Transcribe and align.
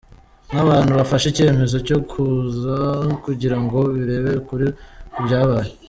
Nk’abantu 0.51 0.91
bafashe 0.99 1.25
icyemezo 1.29 1.75
cyo 1.87 1.97
kuza 2.11 2.77
kugira 3.25 3.57
ngo 3.63 3.79
birebere 3.93 4.37
ukuri 4.41 4.67
ku 5.13 5.19
byabaye. 5.25 5.71